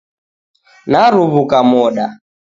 Naruwuka 0.89 1.57
moda 1.71 2.05